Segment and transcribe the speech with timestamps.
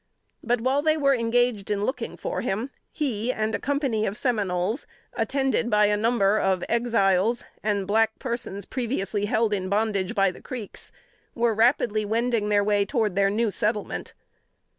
[0.43, 4.87] But while they were engaged in looking for him, he and a company of Seminoles,
[5.13, 10.41] attended by a number of Exiles and black persons, previously held in bondage by the
[10.41, 10.91] Creeks,
[11.35, 14.15] were rapidly wending their way towards their new settlement.